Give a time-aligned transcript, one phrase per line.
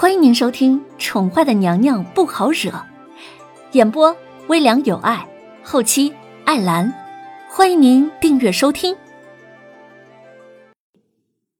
[0.00, 2.70] 欢迎您收听《宠坏的娘娘不好惹》，
[3.72, 5.28] 演播微凉有爱，
[5.64, 6.14] 后期
[6.44, 6.94] 艾兰。
[7.50, 8.96] 欢迎您订阅收听。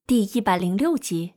[0.07, 1.35] 第一百零六集，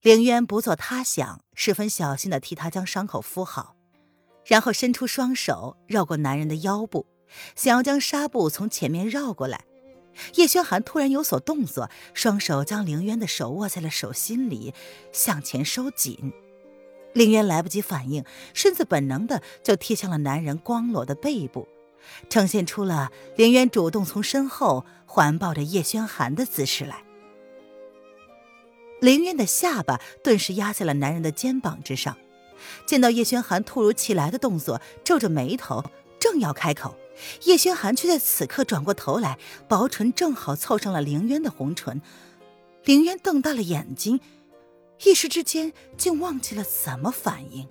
[0.00, 3.76] 凌渊不做他想，十分小心的替他将伤口敷好，
[4.46, 7.04] 然后伸出双手绕过男人的腰部，
[7.54, 9.66] 想要将纱布从前面绕过来。
[10.34, 14.74] 叶轩寒突然有所动作，双手将凌渊的手握在了手心里，
[15.12, 16.32] 向前收紧。
[17.14, 21.66] 凌渊来不及反应，身子本能的就贴向了男人光裸的背部，
[22.28, 27.02] 呈现出了凌渊主动从身后环抱着叶轩寒的姿势来。
[29.00, 32.16] 凌渊的下巴顿时压在了男人的肩膀之上，
[32.84, 35.84] 见到叶轩寒突如其来的动作，皱着眉头，
[36.20, 36.96] 正要开口。
[37.44, 42.00] 叶轩寒却在此刻转过头来，薄唇正好凑上了凌渊的红唇。
[42.84, 44.20] 凌渊瞪大了眼睛，
[45.04, 47.68] 一时之间竟忘记了怎么反应。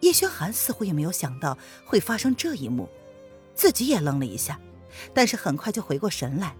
[0.00, 2.88] 叶轩寒似乎也没有想到会发生这一幕，
[3.54, 4.60] 自己也愣了一下，
[5.14, 6.54] 但是很快就回过神来，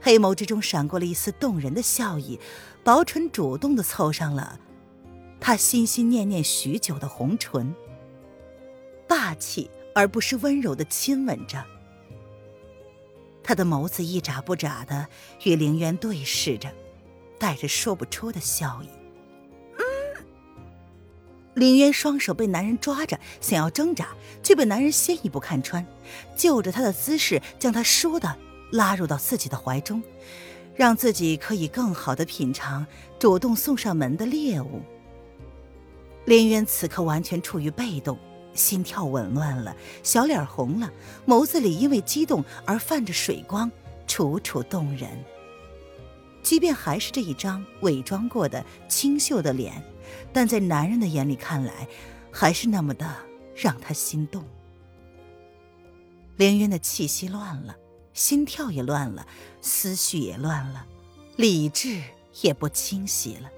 [0.00, 2.40] 黑眸之中闪过了一丝动人的笑意，
[2.82, 4.58] 薄唇主动的凑上了
[5.38, 7.74] 他心心念念许久的红唇，
[9.06, 9.70] 霸气。
[9.96, 11.64] 而不是温柔的亲吻着，
[13.42, 15.08] 他的眸子一眨不眨的
[15.44, 16.70] 与凌渊对视着，
[17.38, 18.90] 带着说不出的笑意。
[19.78, 20.24] 嗯，
[21.54, 24.08] 凌渊双手被男人抓着，想要挣扎，
[24.42, 25.86] 却被男人先一步看穿，
[26.36, 28.36] 就着他的姿势将他倏地
[28.72, 30.02] 拉入到自己的怀中，
[30.74, 32.86] 让自己可以更好的品尝
[33.18, 34.82] 主动送上门的猎物。
[36.26, 38.18] 凌渊此刻完全处于被动。
[38.56, 40.90] 心跳紊乱了，小脸红了，
[41.26, 43.70] 眸子里因为激动而泛着水光，
[44.06, 45.22] 楚楚动人。
[46.42, 49.82] 即便还是这一张伪装过的清秀的脸，
[50.32, 51.86] 但在男人的眼里看来，
[52.30, 53.14] 还是那么的
[53.54, 54.44] 让他心动。
[56.36, 57.76] 凌渊的气息乱了，
[58.12, 59.26] 心跳也乱了，
[59.60, 60.86] 思绪也乱了，
[61.36, 62.00] 理智
[62.42, 63.50] 也不清晰了。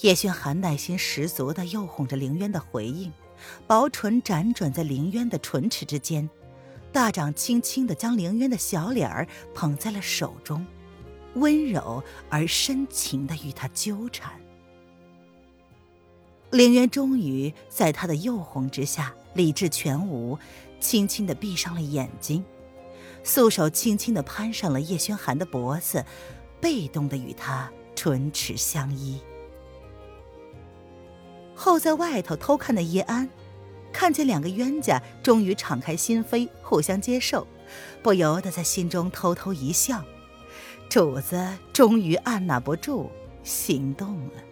[0.00, 3.12] 叶轩寒耐心十足的诱哄着凌渊的回应。
[3.66, 6.28] 薄唇辗转在凌渊的唇齿之间，
[6.92, 10.66] 大掌轻轻地将凌渊的小脸儿捧在了手中，
[11.34, 14.32] 温柔而深情地与他纠缠。
[16.50, 20.38] 凌渊终于在他的诱哄之下理智全无，
[20.78, 22.44] 轻轻地闭上了眼睛，
[23.24, 26.04] 素手轻轻地攀上了叶轩寒的脖子，
[26.60, 29.20] 被动地与他唇齿相依。
[31.64, 33.26] 后在外头偷看的叶安，
[33.90, 37.46] 看见两个冤家终于敞开心扉，互相接受，
[38.02, 40.04] 不由得在心中偷偷一笑。
[40.90, 43.10] 主子终于按捺不住，
[43.42, 44.44] 行动了。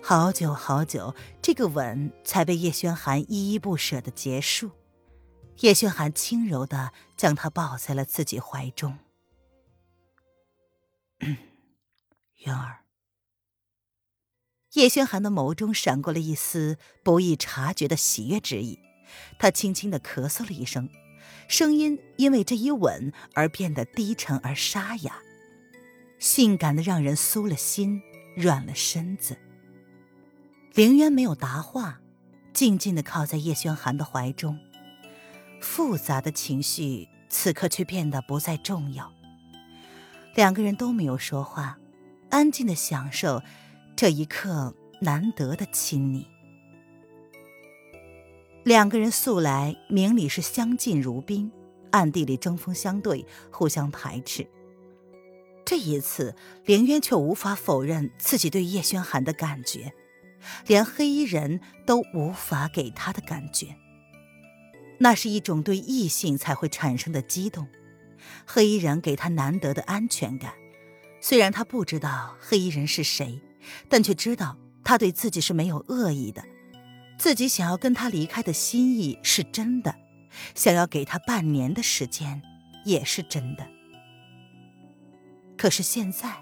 [0.00, 4.70] 好久好久，这个吻才被叶轩寒依依不舍的结束。
[5.60, 8.96] 叶轩寒轻柔的将她抱在了自己怀中。
[12.46, 12.85] 渊儿。
[14.76, 18.78] 叶轩寒的眸中闪过了一丝不易察觉的喜悦之意，
[19.38, 20.90] 他轻轻的咳嗽了一声，
[21.48, 25.16] 声音因为这一吻而变得低沉而沙哑，
[26.18, 28.02] 性感的让人酥了心，
[28.36, 29.38] 软了身子。
[30.74, 32.02] 凌渊没有答话，
[32.52, 34.58] 静静的靠在叶轩寒的怀中，
[35.58, 39.10] 复杂的情绪此刻却变得不再重要。
[40.34, 41.78] 两个人都没有说话，
[42.28, 43.42] 安静的享受。
[43.96, 46.26] 这一刻难得的亲昵，
[48.62, 51.50] 两个人素来明里是相敬如宾，
[51.92, 54.46] 暗地里针锋相对，互相排斥。
[55.64, 56.36] 这一次，
[56.66, 59.94] 凌渊却无法否认自己对叶轩寒的感觉，
[60.66, 63.76] 连黑衣人都无法给他的感觉。
[64.98, 67.66] 那是一种对异性才会产生的激动，
[68.44, 70.52] 黑衣人给他难得的安全感。
[71.22, 73.40] 虽然他不知道黑衣人是谁。
[73.88, 76.44] 但却知道他对自己是没有恶意的，
[77.18, 79.94] 自己想要跟他离开的心意是真的，
[80.54, 82.42] 想要给他半年的时间
[82.84, 83.66] 也是真的。
[85.56, 86.36] 可是现在，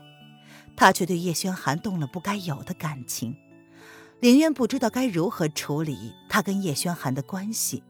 [0.77, 3.37] 他却对叶轩寒动了不该有的感情，
[4.21, 7.83] 凌渊不知道该如何处理他跟叶轩寒的关系。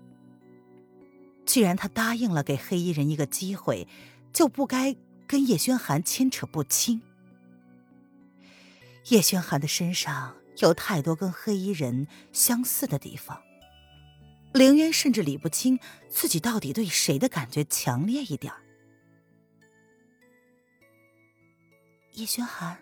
[1.46, 3.86] 既然他答应了给黑衣人一个机会，
[4.32, 4.94] 就不该
[5.26, 7.00] 跟叶轩寒牵扯不清。
[9.08, 13.42] 叶轩寒的身上有太多跟黑衣人相似的地方，
[14.52, 15.78] 凌渊甚至理不清
[16.08, 18.52] 自己到底对谁的感觉强烈一点。
[22.12, 22.78] 叶轩寒。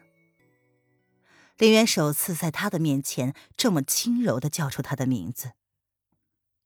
[1.58, 5.52] 凌渊首次在他的面前这么轻柔的叫出他的名字。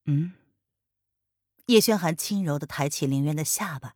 [0.07, 0.33] 嗯。
[1.67, 3.95] 叶轩寒轻柔的抬起凌渊的下巴，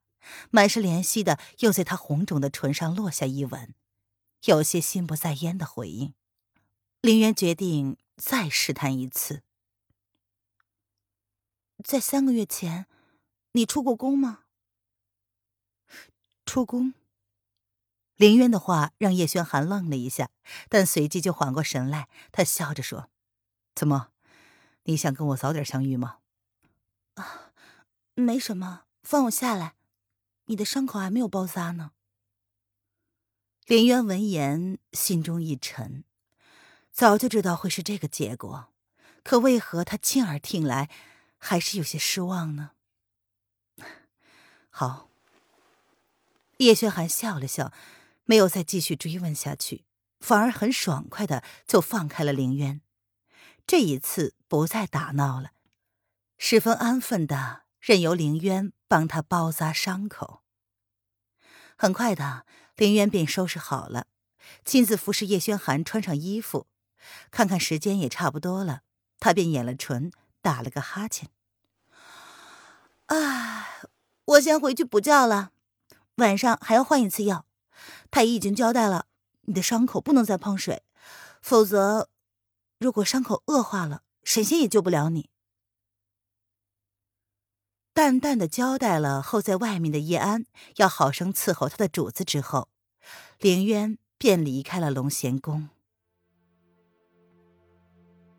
[0.50, 3.74] 满是怜惜的又在他红肿的唇上落下一吻，
[4.44, 6.14] 有些心不在焉的回应。
[7.00, 9.42] 林渊决定再试探一次。
[11.82, 12.86] 在三个月前，
[13.52, 14.44] 你出过宫吗？
[16.44, 16.94] 出宫。
[18.16, 20.30] 林渊的话让叶轩寒愣了一下，
[20.68, 22.10] 但随即就缓过神来。
[22.32, 23.08] 他笑着说
[23.74, 24.10] ：“怎么，
[24.82, 26.18] 你想跟我早点相遇吗？”
[27.16, 27.52] 啊，
[28.14, 29.74] 没什么，放我下来。
[30.46, 31.92] 你的伤口还没有包扎呢。
[33.66, 36.04] 林渊闻言，心中一沉，
[36.90, 38.72] 早就知道会是这个结果，
[39.22, 40.90] 可为何他亲耳听来？
[41.38, 42.72] 还是有些失望呢。
[44.68, 45.08] 好，
[46.58, 47.72] 叶轩寒笑了笑，
[48.24, 49.84] 没有再继续追问下去，
[50.18, 52.82] 反而很爽快的就放开了凌渊。
[53.66, 55.52] 这一次不再打闹了，
[56.36, 60.42] 十分安分的任由凌渊帮他包扎伤口。
[61.76, 62.44] 很快的，
[62.80, 64.06] 林渊便收拾好了，
[64.64, 66.66] 亲自服侍叶轩寒穿上衣服，
[67.30, 68.80] 看看时间也差不多了，
[69.18, 70.10] 他便掩了唇。
[70.40, 71.28] 打了个哈欠，
[73.08, 73.68] 啊，
[74.24, 75.50] 我先回去补觉了，
[76.14, 77.44] 晚上还要换一次药。
[78.10, 79.04] 太医已经交代了，
[79.42, 80.82] 你的伤口不能再碰水，
[81.42, 82.08] 否则，
[82.78, 85.28] 如果伤口恶化了，神仙也救不了你。
[88.00, 92.70] 淡淡的交代了候在外面的叶安要好生伺候他的主子之后，
[93.38, 95.68] 凌渊便离开了龙贤宫。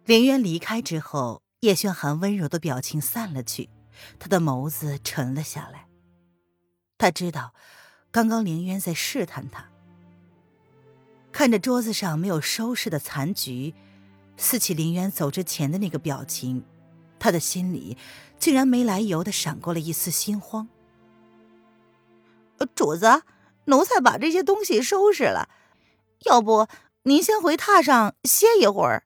[0.05, 1.43] 凌渊离开之后。
[1.59, 3.69] 叶轩寒温柔的表情散了去，
[4.17, 5.85] 他的眸子沉了下来。
[6.97, 7.53] 他知道，
[8.09, 9.69] 刚刚凌渊在试探他。
[11.31, 13.75] 看着桌子上没有收拾的残局，
[14.37, 16.65] 四起凌渊走之前的那个表情，
[17.21, 17.97] 他的心里
[18.39, 20.67] 竟然没来由的闪过了一丝心慌。
[22.75, 23.21] 主子，
[23.65, 25.47] 奴才把这些东西收拾了，
[26.25, 26.67] 要不
[27.03, 29.05] 您先回榻上歇一会儿。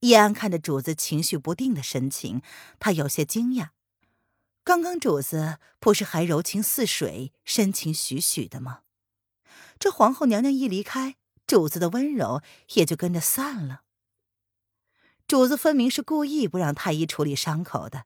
[0.00, 2.40] 叶安看着主子情绪不定的神情，
[2.78, 3.70] 他有些惊讶。
[4.62, 8.82] 刚刚主子不是还柔情似水、深情许许的吗？
[9.80, 12.42] 这皇后娘娘一离开，主子的温柔
[12.74, 13.82] 也就跟着散了。
[15.30, 18.04] 主子分明是故意不让太医处理伤口的，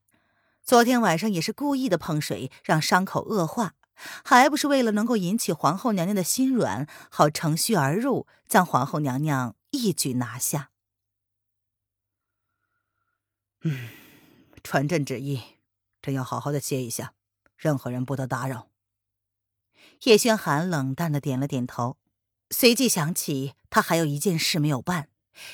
[0.61, 3.73] 昨天晚上也是故意的碰水，让伤口恶化，
[4.23, 10.69] 还不是为了能够引起皇后娘娘的心软，好乘虚而入，将皇后娘娘一举拿下。
[13.61, 13.89] 嗯，
[14.61, 15.41] 传朕旨意，
[16.03, 17.13] 朕要好好的歇一下，
[17.57, 18.67] 任何人不得打扰。
[20.03, 21.97] 叶轩寒冷淡的点了点头，
[22.51, 25.09] 随即想起他还有一件事没有办，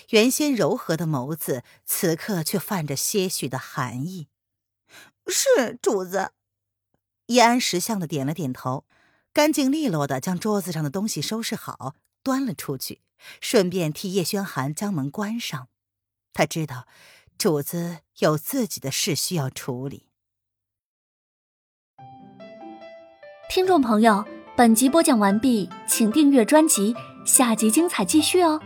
[0.10, 4.28] 原先柔和的眸子此刻却泛着些许的寒意。
[5.28, 6.32] 是主子。
[7.28, 8.86] 叶安识相的点了点头，
[9.32, 13.02] 干净利落的将桌子上的东西收拾好，端了出去，
[13.40, 15.70] 顺便替叶轩寒将门关上。
[16.34, 16.88] 他知道。
[17.38, 20.06] 主子有自己的事需要处理。
[23.50, 24.24] 听众朋友，
[24.56, 26.94] 本集播讲完毕，请订阅专辑，
[27.26, 28.62] 下集精彩继续哦。